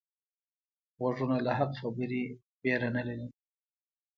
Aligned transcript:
غوږونه 0.99 1.37
له 1.45 1.51
حق 1.57 1.71
خبرې 1.81 2.23
ویره 2.61 2.89
نه 2.95 3.01
لري 3.07 3.27